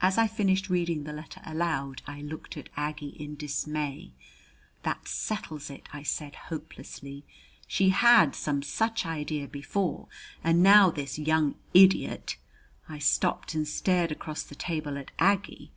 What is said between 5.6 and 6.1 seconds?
it," I